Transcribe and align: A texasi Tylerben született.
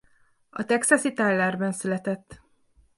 A 0.49 0.65
texasi 0.65 1.13
Tylerben 1.13 1.71
született. 1.71 2.41